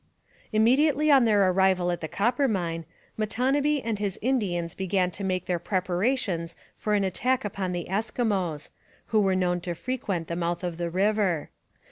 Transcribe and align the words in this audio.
Immediately 0.51 1.11
on 1.11 1.25
their 1.25 1.47
arrival 1.51 1.91
at 1.91 2.01
the 2.01 2.07
Coppermine, 2.07 2.85
Matonabbee 3.17 3.83
and 3.83 3.99
his 3.99 4.17
Indians 4.19 4.73
began 4.73 5.11
to 5.11 5.23
make 5.23 5.45
their 5.45 5.59
preparations 5.59 6.55
for 6.75 6.95
an 6.95 7.03
attack 7.03 7.45
upon 7.45 7.71
the 7.71 7.85
Eskimos, 7.87 8.69
who 9.09 9.21
were 9.21 9.35
known 9.35 9.61
to 9.61 9.75
frequent 9.75 10.27
the 10.27 10.35
mouth 10.35 10.63
of 10.63 10.77
the 10.77 10.89
river. 10.89 11.51